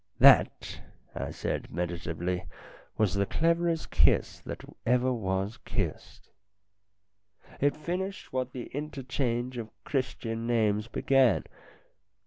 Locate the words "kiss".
3.91-4.39